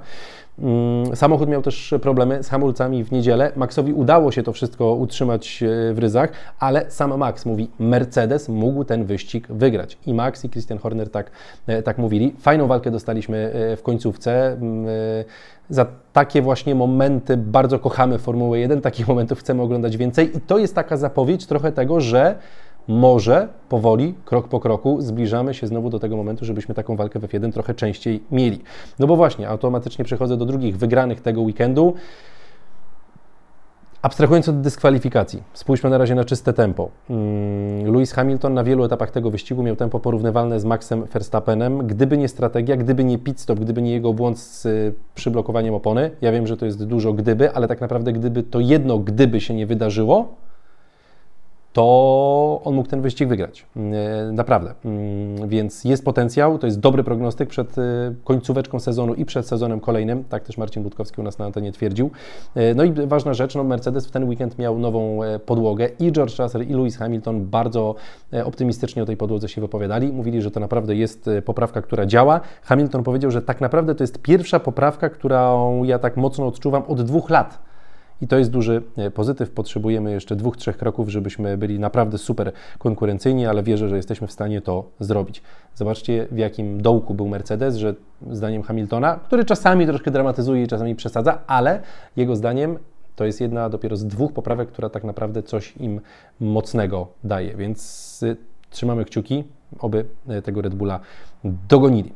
Mm, 0.62 1.16
samochód 1.16 1.48
miał 1.48 1.62
też 1.62 1.94
problemy 2.02 2.42
z 2.42 2.48
hamulcami 2.48 3.04
w 3.04 3.12
niedzielę. 3.12 3.52
Maxowi 3.56 3.92
udało 3.92 4.32
się 4.32 4.42
to 4.42 4.52
wszystko 4.52 4.94
utrzymać 4.94 5.62
e, 5.62 5.94
w 5.94 5.98
ryzach, 5.98 6.32
ale 6.58 6.90
sam 6.90 7.18
Max 7.18 7.46
mówi, 7.46 7.70
Mercedes 7.78 8.48
mógł 8.48 8.84
ten 8.84 9.04
wyścig 9.04 9.46
wygrać. 9.48 9.98
I 10.06 10.14
Max 10.14 10.44
i 10.44 10.50
Christian 10.50 10.78
Horner 10.78 11.10
tak, 11.10 11.30
tak 11.84 11.98
mówili. 11.98 12.34
Fajną 12.40 12.66
walkę 12.66 12.90
dostaliśmy 12.90 13.52
w 13.76 13.82
końcówce. 13.82 14.52
Mm, 14.52 14.86
za 15.70 15.86
takie 16.12 16.42
właśnie 16.42 16.74
momenty 16.74 17.36
bardzo 17.36 17.78
kochamy 17.78 18.18
Formułę 18.18 18.58
1, 18.58 18.80
takich 18.80 19.08
momentów 19.08 19.40
chcemy 19.40 19.62
oglądać 19.62 19.96
więcej 19.96 20.36
i 20.36 20.40
to 20.40 20.58
jest 20.58 20.74
taka 20.74 20.96
zapowiedź 20.96 21.46
trochę 21.46 21.72
tego, 21.72 22.00
że 22.00 22.38
może 22.88 23.48
powoli, 23.68 24.14
krok 24.24 24.48
po 24.48 24.60
kroku 24.60 25.00
zbliżamy 25.00 25.54
się 25.54 25.66
znowu 25.66 25.90
do 25.90 25.98
tego 25.98 26.16
momentu, 26.16 26.44
żebyśmy 26.44 26.74
taką 26.74 26.96
walkę 26.96 27.18
w 27.18 27.22
F1 27.22 27.52
trochę 27.52 27.74
częściej 27.74 28.22
mieli. 28.30 28.60
No 28.98 29.06
bo 29.06 29.16
właśnie, 29.16 29.48
automatycznie 29.48 30.04
przechodzę 30.04 30.36
do 30.36 30.44
drugich 30.44 30.78
wygranych 30.78 31.20
tego 31.20 31.40
weekendu. 31.42 31.94
Abstrahując 34.02 34.48
od 34.48 34.60
dyskwalifikacji, 34.60 35.42
spójrzmy 35.52 35.90
na 35.90 35.98
razie 35.98 36.14
na 36.14 36.24
czyste 36.24 36.52
tempo. 36.52 36.90
Mm, 37.10 37.92
Lewis 37.92 38.12
Hamilton 38.12 38.54
na 38.54 38.64
wielu 38.64 38.84
etapach 38.84 39.10
tego 39.10 39.30
wyścigu 39.30 39.62
miał 39.62 39.76
tempo 39.76 40.00
porównywalne 40.00 40.60
z 40.60 40.64
Maxem 40.64 41.04
Verstappenem. 41.04 41.86
Gdyby 41.86 42.18
nie 42.18 42.28
strategia, 42.28 42.76
gdyby 42.76 43.04
nie 43.04 43.18
pit 43.18 43.40
stop, 43.40 43.60
gdyby 43.60 43.82
nie 43.82 43.92
jego 43.92 44.12
błąd 44.12 44.38
z 44.38 44.66
y, 44.66 44.94
przyblokowaniem 45.14 45.74
opony, 45.74 46.10
ja 46.20 46.32
wiem, 46.32 46.46
że 46.46 46.56
to 46.56 46.66
jest 46.66 46.84
dużo 46.84 47.12
gdyby, 47.12 47.52
ale 47.52 47.68
tak 47.68 47.80
naprawdę 47.80 48.12
gdyby 48.12 48.42
to 48.42 48.60
jedno 48.60 48.98
gdyby 48.98 49.40
się 49.40 49.54
nie 49.54 49.66
wydarzyło, 49.66 50.34
to 51.78 52.60
on 52.64 52.74
mógł 52.74 52.88
ten 52.88 53.02
wyścig 53.02 53.28
wygrać. 53.28 53.66
E, 53.76 54.32
naprawdę. 54.32 54.74
Mm, 54.84 55.48
więc 55.48 55.84
jest 55.84 56.04
potencjał, 56.04 56.58
to 56.58 56.66
jest 56.66 56.80
dobry 56.80 57.04
prognostyk 57.04 57.48
przed 57.48 57.78
e, 57.78 57.82
końcóweczką 58.24 58.80
sezonu 58.80 59.14
i 59.14 59.24
przed 59.24 59.46
sezonem 59.46 59.80
kolejnym. 59.80 60.24
Tak 60.24 60.44
też 60.44 60.58
Marcin 60.58 60.82
Budkowski 60.82 61.20
u 61.20 61.24
nas 61.24 61.38
na 61.38 61.44
antenie 61.44 61.72
twierdził. 61.72 62.10
E, 62.54 62.74
no 62.74 62.84
i 62.84 62.92
ważna 62.92 63.34
rzecz, 63.34 63.54
no 63.54 63.64
Mercedes 63.64 64.06
w 64.06 64.10
ten 64.10 64.28
weekend 64.28 64.58
miał 64.58 64.78
nową 64.78 65.20
podłogę 65.46 65.88
i 66.00 66.12
George 66.12 66.38
Russell 66.38 66.62
i 66.62 66.72
Lewis 66.72 66.96
Hamilton 66.96 67.46
bardzo 67.46 67.94
optymistycznie 68.44 69.02
o 69.02 69.06
tej 69.06 69.16
podłodze 69.16 69.48
się 69.48 69.60
wypowiadali. 69.60 70.12
Mówili, 70.12 70.42
że 70.42 70.50
to 70.50 70.60
naprawdę 70.60 70.94
jest 70.94 71.30
poprawka, 71.44 71.82
która 71.82 72.06
działa. 72.06 72.40
Hamilton 72.62 73.02
powiedział, 73.02 73.30
że 73.30 73.42
tak 73.42 73.60
naprawdę 73.60 73.94
to 73.94 74.02
jest 74.02 74.22
pierwsza 74.22 74.60
poprawka, 74.60 75.08
którą 75.08 75.84
ja 75.84 75.98
tak 75.98 76.16
mocno 76.16 76.46
odczuwam 76.46 76.82
od 76.88 77.02
dwóch 77.02 77.30
lat 77.30 77.67
i 78.22 78.28
to 78.28 78.38
jest 78.38 78.50
duży 78.50 78.82
e, 78.96 79.10
pozytyw. 79.10 79.50
Potrzebujemy 79.50 80.12
jeszcze 80.12 80.36
dwóch, 80.36 80.56
trzech 80.56 80.76
kroków, 80.76 81.08
żebyśmy 81.08 81.58
byli 81.58 81.78
naprawdę 81.78 82.18
super 82.18 82.52
konkurencyjni, 82.78 83.46
ale 83.46 83.62
wierzę, 83.62 83.88
że 83.88 83.96
jesteśmy 83.96 84.26
w 84.26 84.32
stanie 84.32 84.60
to 84.60 84.84
zrobić. 85.00 85.42
Zobaczcie, 85.74 86.26
w 86.30 86.38
jakim 86.38 86.82
dołku 86.82 87.14
był 87.14 87.28
Mercedes, 87.28 87.76
że 87.76 87.94
zdaniem 88.30 88.62
Hamiltona, 88.62 89.20
który 89.26 89.44
czasami 89.44 89.86
troszkę 89.86 90.10
dramatyzuje 90.10 90.62
i 90.62 90.66
czasami 90.66 90.94
przesadza, 90.94 91.38
ale 91.46 91.82
jego 92.16 92.36
zdaniem 92.36 92.78
to 93.16 93.24
jest 93.24 93.40
jedna 93.40 93.68
dopiero 93.68 93.96
z 93.96 94.06
dwóch 94.06 94.32
poprawek, 94.32 94.68
która 94.68 94.88
tak 94.88 95.04
naprawdę 95.04 95.42
coś 95.42 95.76
im 95.76 96.00
mocnego 96.40 97.08
daje. 97.24 97.54
Więc 97.54 98.22
y, 98.22 98.36
trzymamy 98.70 99.04
kciuki, 99.04 99.44
oby 99.78 100.04
e, 100.28 100.42
tego 100.42 100.62
Red 100.62 100.74
Bulla 100.74 101.00
dogonili. 101.44 102.12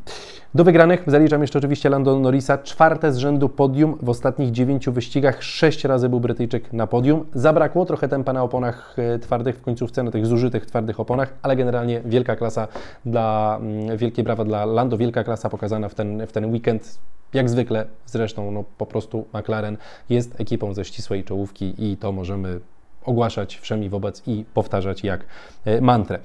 Do 0.55 0.65
wygranych 0.65 1.03
zaliczam 1.07 1.43
jeszcze 1.43 1.59
oczywiście 1.59 1.89
Lando 1.91 2.19
Norrisa, 2.19 2.59
czwarte 2.59 3.13
z 3.13 3.17
rzędu 3.17 3.49
podium 3.49 3.99
w 4.03 4.09
ostatnich 4.09 4.51
dziewięciu 4.51 4.93
wyścigach, 4.93 5.43
sześć 5.43 5.85
razy 5.85 6.09
był 6.09 6.21
Brytyjczyk 6.21 6.73
na 6.73 6.87
podium. 6.87 7.27
Zabrakło 7.35 7.85
trochę 7.85 8.09
tempa 8.09 8.33
na 8.33 8.43
oponach 8.43 8.97
e, 8.99 9.19
twardych 9.19 9.57
w 9.57 9.63
końcówce, 9.63 10.03
na 10.03 10.11
tych 10.11 10.27
zużytych 10.27 10.67
twardych 10.67 11.01
oponach, 11.01 11.35
ale 11.43 11.57
generalnie 11.57 12.01
wielka 12.05 12.37
klasa 12.37 12.69
dla, 13.07 13.59
mm, 13.61 13.97
wielkie 13.97 14.23
brawa 14.23 14.45
dla 14.45 14.65
Lando, 14.65 14.99
wielka 14.99 15.25
klasa 15.25 15.49
pokazana 15.49 15.89
w 15.89 15.95
ten, 15.95 16.27
w 16.27 16.33
ten 16.33 16.53
weekend. 16.53 16.99
Jak 17.35 17.51
zwykle 17.51 17.87
zresztą 18.07 18.51
no, 18.51 18.65
po 18.79 18.87
prostu 18.87 19.25
McLaren 19.35 19.77
jest 20.11 20.41
ekipą 20.41 20.75
ze 20.75 20.85
ścisłej 20.85 21.25
czołówki 21.25 21.75
i 21.79 21.97
to 21.97 22.13
możemy 22.13 22.61
ogłaszać 23.05 23.59
wszemi 23.59 23.89
wobec 23.89 24.23
i 24.27 24.45
powtarzać 24.55 25.05
jak 25.05 25.21
e, 25.65 25.81
mantrę. 25.81 26.19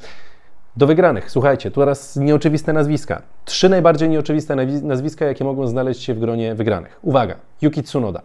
Do 0.77 0.88
wygranych, 0.88 1.31
słuchajcie, 1.31 1.72
tu 1.72 1.79
teraz 1.81 2.15
nieoczywiste 2.15 2.74
nazwiska. 2.74 3.22
Trzy 3.46 3.69
najbardziej 3.69 4.10
nieoczywiste 4.10 4.55
nazwiska, 4.81 5.25
jakie 5.25 5.43
mogą 5.43 5.67
znaleźć 5.67 6.03
się 6.03 6.13
w 6.13 6.19
gronie 6.19 6.55
wygranych. 6.55 7.00
Uwaga, 7.01 7.36
Yuki 7.62 7.84
Tsunoda. 7.84 8.22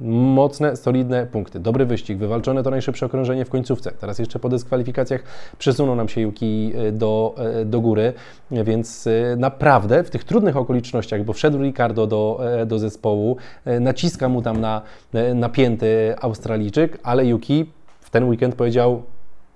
Mocne, 0.00 0.76
solidne 0.76 1.26
punkty, 1.26 1.60
dobry 1.60 1.86
wyścig, 1.86 2.18
wywalczone 2.18 2.62
to 2.62 2.70
najszybsze 2.70 3.06
okrążenie 3.06 3.44
w 3.44 3.50
końcówce. 3.50 3.92
Teraz 4.00 4.18
jeszcze 4.18 4.38
po 4.38 4.48
dyskwalifikacjach 4.48 5.22
przesunął 5.58 5.96
nam 5.96 6.08
się 6.08 6.20
Yuki 6.20 6.72
e, 6.74 6.92
do, 6.92 7.34
e, 7.38 7.64
do 7.64 7.80
góry, 7.80 8.12
więc 8.50 9.06
e, 9.06 9.36
naprawdę 9.36 10.04
w 10.04 10.10
tych 10.10 10.24
trudnych 10.24 10.56
okolicznościach, 10.56 11.24
bo 11.24 11.32
wszedł 11.32 11.58
Ricardo 11.58 12.06
do, 12.06 12.40
do 12.66 12.78
zespołu, 12.78 13.36
naciska 13.80 14.28
mu 14.28 14.42
tam 14.42 14.60
na 14.60 14.82
napięty 15.34 16.14
Australijczyk, 16.20 16.98
ale 17.02 17.26
Yuki 17.26 17.70
w 18.00 18.10
ten 18.10 18.28
weekend 18.28 18.54
powiedział: 18.54 19.02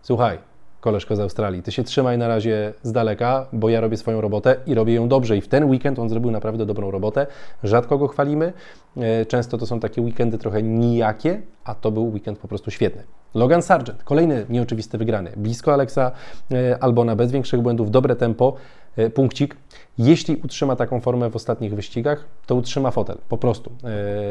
Słuchaj, 0.02 0.47
koleżko 0.80 1.16
z 1.16 1.20
Australii, 1.20 1.62
ty 1.62 1.72
się 1.72 1.84
trzymaj 1.84 2.18
na 2.18 2.28
razie 2.28 2.72
z 2.82 2.92
daleka, 2.92 3.46
bo 3.52 3.68
ja 3.68 3.80
robię 3.80 3.96
swoją 3.96 4.20
robotę 4.20 4.56
i 4.66 4.74
robię 4.74 4.94
ją 4.94 5.08
dobrze. 5.08 5.36
I 5.36 5.40
w 5.40 5.48
ten 5.48 5.64
weekend 5.64 5.98
on 5.98 6.08
zrobił 6.08 6.30
naprawdę 6.30 6.66
dobrą 6.66 6.90
robotę. 6.90 7.26
Rzadko 7.64 7.98
go 7.98 8.08
chwalimy. 8.08 8.52
E, 8.96 9.26
często 9.26 9.58
to 9.58 9.66
są 9.66 9.80
takie 9.80 10.02
weekendy 10.02 10.38
trochę 10.38 10.62
nijakie, 10.62 11.42
a 11.64 11.74
to 11.74 11.90
był 11.90 12.12
weekend 12.12 12.38
po 12.38 12.48
prostu 12.48 12.70
świetny. 12.70 13.02
Logan 13.34 13.62
Sargent, 13.62 14.02
kolejny 14.02 14.46
nieoczywisty 14.48 14.98
wygrany. 14.98 15.32
Blisko 15.36 15.72
Alexa 15.72 16.12
e, 16.52 16.82
Albona, 16.82 17.16
bez 17.16 17.32
większych 17.32 17.60
błędów, 17.60 17.90
dobre 17.90 18.16
tempo, 18.16 18.54
e, 18.96 19.10
punkcik. 19.10 19.56
Jeśli 19.98 20.36
utrzyma 20.36 20.76
taką 20.76 21.00
formę 21.00 21.30
w 21.30 21.36
ostatnich 21.36 21.74
wyścigach, 21.74 22.24
to 22.46 22.54
utrzyma 22.54 22.90
fotel, 22.90 23.18
po 23.28 23.38
prostu, 23.38 23.72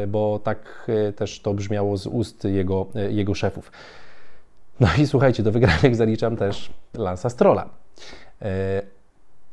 bo 0.08 0.40
tak 0.44 0.92
też 1.16 1.40
to 1.40 1.54
brzmiało 1.54 1.98
z 1.98 2.08
ust 2.08 2.44
jego, 2.44 2.86
jego 3.10 3.34
szefów. 3.34 3.72
No 4.80 4.88
i 5.00 5.08
słuchajcie, 5.08 5.44
do 5.44 5.52
wygranych 5.52 5.96
zaliczam 6.04 6.36
też 6.36 6.70
Lansa 6.94 7.30
Strolla. 7.30 7.70
E, 8.42 8.82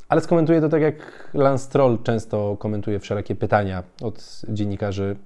ale 0.08 0.20
skomentuję 0.20 0.60
to 0.60 0.68
tak, 0.68 0.82
jak 0.82 1.28
Lance 1.34 1.64
Stroll 1.64 1.98
często 2.02 2.56
komentuje 2.58 3.00
wszelakie 3.00 3.34
pytania 3.34 3.82
od 4.02 4.42
dziennikarzy. 4.48 5.16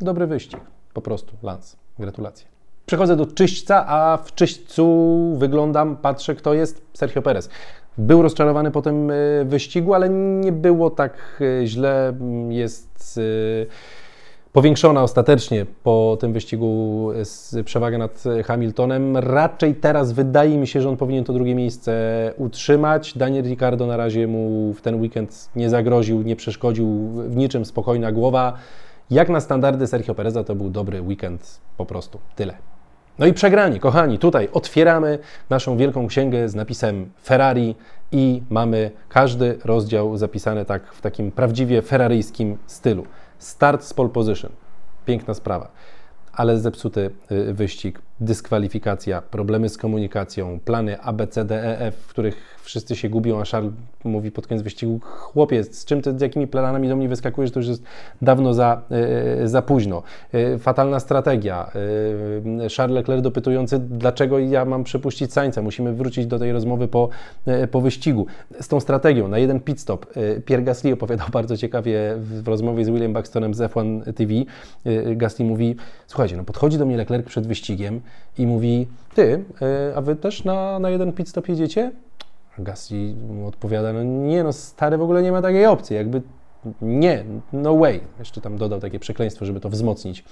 Dobry 0.00 0.26
wyścig, 0.26 0.60
po 0.94 1.02
prostu, 1.02 1.36
Lance. 1.42 1.76
Gratulacje. 1.98 2.46
Przechodzę 2.86 3.16
do 3.16 3.26
czyśćca, 3.26 3.86
a 3.86 4.16
w 4.16 4.34
czyśćcu 4.34 5.34
wyglądam, 5.38 5.96
patrzę, 5.96 6.34
kto 6.34 6.54
jest 6.54 6.82
Sergio 6.94 7.22
Perez. 7.22 7.50
Był 7.98 8.22
rozczarowany 8.22 8.70
po 8.70 8.82
tym 8.82 9.10
e, 9.10 9.14
wyścigu, 9.44 9.94
ale 9.94 10.08
nie 10.08 10.52
było 10.52 10.90
tak 10.90 11.42
e, 11.62 11.66
źle. 11.66 12.12
Jest 12.48 13.20
powiększona 14.58 15.02
ostatecznie 15.02 15.66
po 15.82 16.16
tym 16.20 16.32
wyścigu 16.32 17.10
przewaga 17.64 17.98
nad 17.98 18.24
Hamiltonem. 18.44 19.16
Raczej 19.16 19.74
teraz 19.74 20.12
wydaje 20.12 20.58
mi 20.58 20.66
się, 20.66 20.80
że 20.80 20.88
on 20.88 20.96
powinien 20.96 21.24
to 21.24 21.32
drugie 21.32 21.54
miejsce 21.54 21.92
utrzymać. 22.36 23.18
Daniel 23.18 23.44
Ricciardo 23.44 23.86
na 23.86 23.96
razie 23.96 24.26
mu 24.26 24.72
w 24.72 24.80
ten 24.80 25.00
weekend 25.00 25.48
nie 25.56 25.70
zagroził, 25.70 26.22
nie 26.22 26.36
przeszkodził 26.36 26.86
w 27.28 27.36
niczym, 27.36 27.64
spokojna 27.64 28.12
głowa. 28.12 28.52
Jak 29.10 29.28
na 29.28 29.40
standardy 29.40 29.86
Sergio 29.86 30.14
Pereza 30.14 30.44
to 30.44 30.54
był 30.54 30.70
dobry 30.70 31.02
weekend, 31.02 31.60
po 31.76 31.86
prostu 31.86 32.18
tyle. 32.36 32.54
No 33.18 33.26
i 33.26 33.32
przegrani, 33.32 33.80
kochani, 33.80 34.18
tutaj 34.18 34.48
otwieramy 34.52 35.18
naszą 35.50 35.76
wielką 35.76 36.06
księgę 36.06 36.48
z 36.48 36.54
napisem 36.54 37.10
Ferrari 37.24 37.74
i 38.12 38.42
mamy 38.50 38.90
każdy 39.08 39.58
rozdział 39.64 40.16
zapisany 40.16 40.64
tak 40.64 40.92
w 40.92 41.00
takim 41.00 41.30
prawdziwie 41.30 41.82
ferraryjskim 41.82 42.58
stylu. 42.66 43.04
Start 43.38 43.84
z 43.84 43.94
pole 43.94 44.08
position. 44.08 44.52
Piękna 45.06 45.34
sprawa. 45.34 45.70
Ale 46.32 46.58
zepsuty 46.58 47.10
y, 47.30 47.54
wyścig, 47.54 48.02
dyskwalifikacja, 48.20 49.22
problemy 49.22 49.68
z 49.68 49.78
komunikacją, 49.78 50.60
plany 50.64 51.00
A, 51.00 51.12
B, 51.12 51.26
C, 51.26 51.44
D, 51.44 51.64
E, 51.64 51.80
F, 51.80 51.96
w 51.96 52.08
których 52.08 52.58
wszyscy 52.68 52.96
się 52.96 53.08
gubią, 53.08 53.40
a 53.40 53.44
Charles 53.44 53.72
mówi 54.04 54.30
pod 54.30 54.46
koniec 54.46 54.62
wyścigu, 54.62 55.00
chłopiec, 55.02 55.78
z 55.78 55.84
czym 55.84 56.02
ty, 56.02 56.18
z 56.18 56.20
jakimi 56.20 56.46
planami 56.46 56.88
do 56.88 56.96
mnie 56.96 57.08
wyskakujesz, 57.08 57.50
to 57.50 57.60
już 57.60 57.68
jest 57.68 57.82
dawno 58.22 58.54
za, 58.54 58.82
yy, 59.40 59.48
za 59.48 59.62
późno. 59.62 60.02
Yy, 60.32 60.58
fatalna 60.58 61.00
strategia. 61.00 61.70
Yy, 62.58 62.68
Charles 62.76 62.94
Leclerc 62.94 63.22
dopytujący, 63.22 63.78
dlaczego 63.78 64.38
ja 64.38 64.64
mam 64.64 64.84
przepuścić 64.84 65.32
Sańca. 65.32 65.62
Musimy 65.62 65.92
wrócić 65.92 66.26
do 66.26 66.38
tej 66.38 66.52
rozmowy 66.52 66.88
po, 66.88 67.08
po 67.70 67.80
wyścigu. 67.80 68.26
Z 68.60 68.68
tą 68.68 68.80
strategią, 68.80 69.28
na 69.28 69.38
jeden 69.38 69.60
pit 69.60 69.80
stop. 69.80 70.06
Pierre 70.44 70.62
Gasly 70.62 70.92
opowiadał 70.92 71.28
bardzo 71.32 71.56
ciekawie 71.56 72.14
w 72.18 72.48
rozmowie 72.48 72.84
z 72.84 72.88
William 72.88 73.12
Buxtonem 73.12 73.54
z 73.54 73.58
F1 73.58 74.12
TV. 74.12 74.32
Gasly 75.16 75.44
mówi, 75.44 75.76
słuchajcie, 76.06 76.36
no 76.36 76.44
podchodzi 76.44 76.78
do 76.78 76.86
mnie 76.86 76.96
Leclerc 76.96 77.26
przed 77.26 77.46
wyścigiem 77.46 78.00
i 78.38 78.46
mówi, 78.46 78.88
ty, 79.14 79.44
a 79.94 80.00
wy 80.00 80.16
też 80.16 80.44
na, 80.44 80.78
na 80.78 80.90
jeden 80.90 81.12
pit 81.12 81.28
stop 81.28 81.48
jedziecie? 81.48 81.92
Mu 83.30 83.46
odpowiada, 83.46 83.92
no 83.92 84.02
nie 84.02 84.44
no, 84.44 84.52
stary 84.52 84.98
w 84.98 85.02
ogóle 85.02 85.22
nie 85.22 85.32
ma 85.32 85.42
takiej 85.42 85.66
opcji, 85.66 85.96
jakby 85.96 86.22
nie, 86.82 87.24
no 87.52 87.76
way. 87.76 88.00
Jeszcze 88.18 88.40
tam 88.40 88.56
dodał 88.56 88.80
takie 88.80 88.98
przekleństwo, 88.98 89.46
żeby 89.46 89.60
to 89.60 89.68
wzmocnić. 89.68 90.24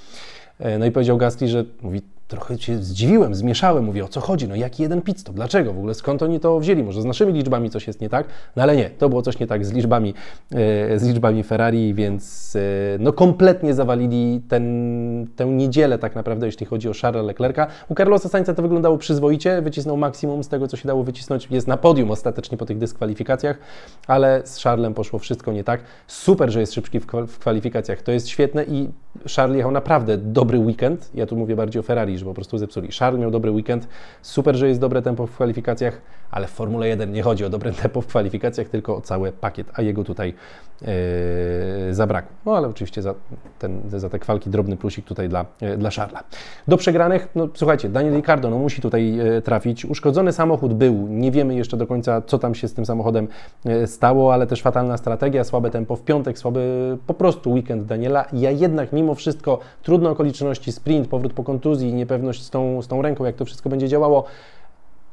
E, 0.58 0.78
no 0.78 0.86
i 0.86 0.90
powiedział 0.90 1.18
Gasly, 1.18 1.48
że 1.48 1.64
mówi, 1.82 2.02
trochę 2.28 2.58
się 2.58 2.78
zdziwiłem, 2.78 3.34
zmieszałem, 3.34 3.84
mówię, 3.84 4.04
o 4.04 4.08
co 4.08 4.20
chodzi, 4.20 4.48
no 4.48 4.54
jaki 4.54 4.82
jeden 4.82 5.02
pit 5.02 5.20
stop, 5.20 5.34
dlaczego, 5.34 5.72
w 5.72 5.78
ogóle 5.78 5.94
skąd 5.94 6.22
oni 6.22 6.40
to 6.40 6.60
wzięli, 6.60 6.82
może 6.82 7.02
z 7.02 7.04
naszymi 7.04 7.32
liczbami 7.32 7.70
coś 7.70 7.86
jest 7.86 8.00
nie 8.00 8.08
tak, 8.08 8.26
no 8.56 8.62
ale 8.62 8.76
nie, 8.76 8.90
to 8.90 9.08
było 9.08 9.22
coś 9.22 9.38
nie 9.38 9.46
tak 9.46 9.66
z 9.66 9.72
liczbami, 9.72 10.14
e, 10.52 10.98
z 10.98 11.08
liczbami 11.08 11.42
Ferrari, 11.42 11.94
więc 11.94 12.56
e, 12.56 12.60
no 12.98 13.12
kompletnie 13.12 13.74
zawalili 13.74 14.40
ten, 14.48 15.26
tę 15.36 15.46
niedzielę 15.46 15.98
tak 15.98 16.14
naprawdę, 16.14 16.46
jeśli 16.46 16.66
chodzi 16.66 16.88
o 16.88 16.92
Charlesa 17.02 17.26
Leclerca. 17.26 17.66
U 17.88 17.94
Carlosa 17.94 18.28
Sainza 18.28 18.54
to 18.54 18.62
wyglądało 18.62 18.98
przyzwoicie, 18.98 19.62
wycisnął 19.62 19.96
maksimum 19.96 20.44
z 20.44 20.48
tego, 20.48 20.68
co 20.68 20.76
się 20.76 20.88
dało 20.88 21.04
wycisnąć, 21.04 21.48
jest 21.50 21.68
na 21.68 21.76
podium 21.76 22.10
ostatecznie 22.10 22.58
po 22.58 22.66
tych 22.66 22.78
dyskwalifikacjach, 22.78 23.58
ale 24.06 24.42
z 24.44 24.62
Charlesem 24.62 24.94
poszło 24.94 25.18
wszystko 25.18 25.52
nie 25.52 25.64
tak. 25.64 25.80
Super, 26.06 26.50
że 26.50 26.60
jest 26.60 26.74
szybki 26.74 27.00
w 27.00 27.38
kwalifikacjach, 27.38 28.02
to 28.02 28.12
jest 28.12 28.28
świetne 28.28 28.64
i 28.64 28.88
Charles 29.36 29.56
jechał 29.56 29.72
naprawdę 29.72 30.18
dobry 30.46 30.58
weekend, 30.58 31.10
ja 31.14 31.26
tu 31.26 31.36
mówię 31.36 31.56
bardziej 31.56 31.80
o 31.80 31.82
Ferrari, 31.82 32.18
że 32.18 32.24
po 32.24 32.34
prostu 32.34 32.58
zepsuli. 32.58 32.88
Charles 32.98 33.20
miał 33.20 33.30
dobry 33.30 33.50
weekend, 33.50 33.88
super, 34.22 34.56
że 34.56 34.68
jest 34.68 34.80
dobre 34.80 35.02
tempo 35.02 35.26
w 35.26 35.30
kwalifikacjach, 35.30 36.00
ale 36.30 36.46
w 36.46 36.50
Formule 36.50 36.88
1 36.88 37.12
nie 37.12 37.22
chodzi 37.22 37.44
o 37.44 37.50
dobre 37.50 37.72
tempo 37.82 38.00
w 38.00 38.06
kwalifikacjach, 38.06 38.68
tylko 38.68 38.96
o 38.96 39.00
cały 39.00 39.32
pakiet, 39.32 39.66
a 39.74 39.82
jego 39.82 40.04
tutaj 40.04 40.34
yy, 40.80 41.94
zabrakło. 41.94 42.32
No 42.46 42.56
ale 42.56 42.68
oczywiście 42.68 43.02
za, 43.02 43.14
ten, 43.58 43.80
za 43.88 44.10
te 44.10 44.18
kwalki 44.18 44.50
drobny 44.50 44.76
plusik 44.76 45.04
tutaj 45.04 45.28
dla, 45.28 45.46
yy, 45.60 45.76
dla 45.76 45.90
Charlesa. 45.90 46.24
Do 46.68 46.76
przegranych, 46.76 47.28
no 47.34 47.48
słuchajcie, 47.54 47.88
Daniel 47.88 48.14
Ricciardo 48.14 48.50
no, 48.50 48.58
musi 48.58 48.82
tutaj 48.82 49.14
yy, 49.14 49.42
trafić. 49.42 49.84
Uszkodzony 49.84 50.32
samochód 50.32 50.74
był, 50.74 51.08
nie 51.08 51.30
wiemy 51.30 51.54
jeszcze 51.54 51.76
do 51.76 51.86
końca, 51.86 52.22
co 52.26 52.38
tam 52.38 52.54
się 52.54 52.68
z 52.68 52.74
tym 52.74 52.86
samochodem 52.86 53.28
yy, 53.64 53.86
stało, 53.86 54.34
ale 54.34 54.46
też 54.46 54.62
fatalna 54.62 54.96
strategia, 54.96 55.44
słabe 55.44 55.70
tempo 55.70 55.96
w 55.96 56.02
piątek, 56.02 56.38
słaby 56.38 56.98
po 57.06 57.14
prostu 57.14 57.52
weekend 57.52 57.86
Daniela. 57.86 58.24
Ja 58.32 58.50
jednak 58.50 58.92
mimo 58.92 59.14
wszystko, 59.14 59.58
trudne 59.82 60.10
okoliczności, 60.10 60.35
sprint, 60.72 61.08
powrót 61.08 61.32
po 61.32 61.44
kontuzji, 61.44 61.94
niepewność 61.94 62.42
z 62.42 62.50
tą, 62.50 62.82
z 62.82 62.88
tą 62.88 63.02
ręką, 63.02 63.24
jak 63.24 63.36
to 63.36 63.44
wszystko 63.44 63.68
będzie 63.68 63.88
działało, 63.88 64.24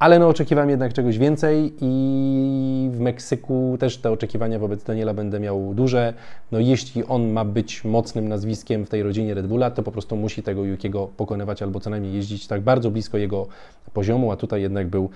ale 0.03 0.19
no 0.19 0.27
oczekiwałem 0.27 0.69
jednak 0.69 0.93
czegoś 0.93 1.17
więcej 1.17 1.73
i 1.81 2.89
w 2.91 2.99
Meksyku 2.99 3.77
też 3.79 3.97
te 3.97 4.11
oczekiwania 4.11 4.59
wobec 4.59 4.83
Daniela 4.83 5.13
będę 5.13 5.39
miał 5.39 5.73
duże. 5.73 6.13
No 6.51 6.59
jeśli 6.59 7.05
on 7.05 7.31
ma 7.31 7.45
być 7.45 7.83
mocnym 7.83 8.27
nazwiskiem 8.27 8.85
w 8.85 8.89
tej 8.89 9.03
rodzinie 9.03 9.33
Red 9.33 9.47
Bulla, 9.47 9.71
to 9.71 9.83
po 9.83 9.91
prostu 9.91 10.15
musi 10.15 10.43
tego 10.43 10.63
Yukiego 10.63 11.09
pokonywać 11.17 11.61
albo 11.61 11.79
co 11.79 11.89
najmniej 11.89 12.13
jeździć 12.13 12.47
tak 12.47 12.61
bardzo 12.61 12.91
blisko 12.91 13.17
jego 13.17 13.47
poziomu, 13.93 14.31
a 14.31 14.35
tutaj 14.35 14.61
jednak 14.61 14.87
był 14.87 15.09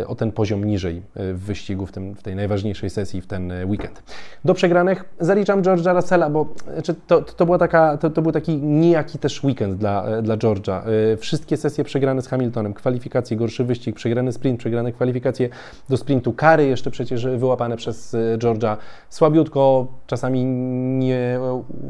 e, 0.00 0.06
o 0.06 0.14
ten 0.14 0.32
poziom 0.32 0.64
niżej 0.64 0.96
e, 0.96 1.32
w 1.32 1.40
wyścigu 1.40 1.86
w, 1.86 1.92
tym, 1.92 2.14
w 2.14 2.22
tej 2.22 2.36
najważniejszej 2.36 2.90
sesji 2.90 3.20
w 3.20 3.26
ten 3.26 3.52
e, 3.52 3.66
weekend. 3.66 4.02
Do 4.44 4.54
przegranych 4.54 5.04
zaliczam 5.20 5.62
George'a 5.62 5.94
Russella, 5.96 6.30
bo 6.30 6.46
znaczy, 6.72 6.94
to, 7.06 7.22
to, 7.22 7.44
była 7.44 7.58
taka, 7.58 7.96
to, 7.96 8.10
to 8.10 8.22
był 8.22 8.32
taki 8.32 8.56
nijaki 8.56 9.18
też 9.18 9.44
weekend 9.44 9.74
dla, 9.74 10.22
dla 10.22 10.36
George'a. 10.36 10.82
Wszystkie 11.18 11.56
sesje 11.56 11.84
przegrane 11.84 12.22
z 12.22 12.28
Hamiltonem, 12.28 12.74
kwalifikacje, 12.74 13.36
gorszy 13.36 13.64
wyścig, 13.64 13.83
wyścig, 13.84 13.96
przegrany 13.96 14.32
sprint, 14.32 14.60
przegrane 14.60 14.92
kwalifikacje 14.92 15.48
do 15.88 15.96
sprintu, 15.96 16.32
kary 16.32 16.66
jeszcze 16.66 16.90
przecież 16.90 17.26
wyłapane 17.26 17.76
przez 17.76 18.14
e, 18.14 18.38
Georgia. 18.38 18.76
Słabiutko, 19.10 19.86
czasami 20.06 20.44
nie, 20.44 21.38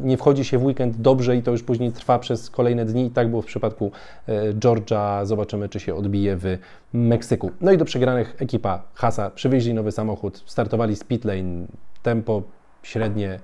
nie 0.02 0.16
wchodzi 0.16 0.44
się 0.44 0.58
w 0.58 0.64
weekend 0.64 0.96
dobrze 0.96 1.36
i 1.36 1.42
to 1.42 1.50
już 1.50 1.62
później 1.62 1.92
trwa 1.92 2.18
przez 2.18 2.50
kolejne 2.50 2.84
dni. 2.84 3.10
Tak 3.10 3.30
było 3.30 3.42
w 3.42 3.46
przypadku 3.46 3.90
e, 4.26 4.54
Georgia. 4.54 5.24
Zobaczymy, 5.24 5.68
czy 5.68 5.80
się 5.80 5.94
odbije 5.94 6.36
w 6.36 6.58
Meksyku. 6.92 7.50
No 7.60 7.72
i 7.72 7.78
do 7.78 7.84
przegranych 7.84 8.36
ekipa 8.38 8.82
Hasa. 8.94 9.30
Przywieźli 9.30 9.74
nowy 9.74 9.92
samochód, 9.92 10.42
startowali 10.46 10.96
z 10.96 11.04
pit 11.04 11.24
lane, 11.24 11.66
tempo 12.02 12.42
średnie 12.82 13.38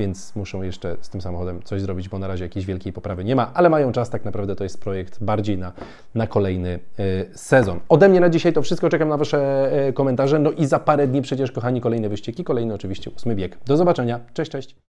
więc 0.00 0.36
muszą 0.36 0.62
jeszcze 0.62 0.96
z 1.00 1.08
tym 1.08 1.20
samochodem 1.20 1.62
coś 1.62 1.80
zrobić, 1.80 2.08
bo 2.08 2.18
na 2.18 2.26
razie 2.28 2.44
jakiejś 2.44 2.66
wielkiej 2.66 2.92
poprawy 2.92 3.24
nie 3.24 3.36
ma, 3.36 3.50
ale 3.54 3.70
mają 3.70 3.92
czas, 3.92 4.10
tak 4.10 4.24
naprawdę 4.24 4.56
to 4.56 4.64
jest 4.64 4.80
projekt 4.80 5.24
bardziej 5.24 5.58
na, 5.58 5.72
na 6.14 6.26
kolejny 6.26 6.78
y, 7.00 7.30
sezon. 7.34 7.80
Ode 7.88 8.08
mnie 8.08 8.20
na 8.20 8.30
dzisiaj 8.30 8.52
to 8.52 8.62
wszystko, 8.62 8.88
czekam 8.88 9.08
na 9.08 9.16
Wasze 9.16 9.70
y, 9.88 9.92
komentarze, 9.92 10.38
no 10.38 10.50
i 10.50 10.66
za 10.66 10.78
parę 10.78 11.06
dni 11.06 11.22
przecież, 11.22 11.52
kochani, 11.52 11.80
kolejne 11.80 12.08
wyścigi, 12.08 12.44
kolejny 12.44 12.74
oczywiście 12.74 13.10
ósmy 13.10 13.34
bieg. 13.34 13.58
Do 13.66 13.76
zobaczenia, 13.76 14.20
cześć, 14.34 14.50
cześć. 14.50 14.80